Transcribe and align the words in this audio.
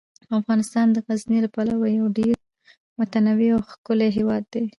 افغانستان 0.39 0.87
د 0.91 0.97
غزني 1.05 1.37
له 1.45 1.49
پلوه 1.55 1.87
یو 1.99 2.05
ډیر 2.17 2.35
متنوع 2.97 3.49
او 3.55 3.61
ښکلی 3.69 4.09
هیواد 4.17 4.43
دی. 4.53 4.63